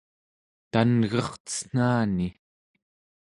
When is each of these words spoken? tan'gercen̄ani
tan'gercen̄ani 0.71 2.27